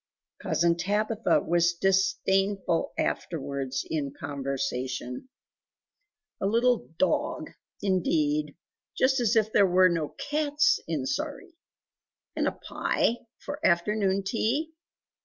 Cousin 0.41 0.77
Tabitha 0.77 1.41
was 1.41 1.73
disdainful 1.73 2.91
afterwards 2.97 3.85
in 3.87 4.11
conversation 4.19 5.29
"A 6.41 6.47
little 6.47 6.89
DOG 6.97 7.51
indeed! 7.83 8.57
Just 8.97 9.19
as 9.19 9.35
if 9.35 9.53
there 9.53 9.67
were 9.67 9.89
no 9.89 10.15
CATS 10.17 10.79
in 10.87 11.05
Sawrey! 11.05 11.53
And 12.35 12.47
a 12.47 12.51
PIE 12.51 13.17
for 13.45 13.63
afternoon 13.63 14.23
tea! 14.23 14.73